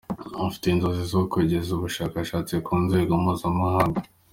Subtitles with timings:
[0.47, 3.99] Afite inzozi zo kugeza ubushakashatsi ku rwego mpuzamahanga.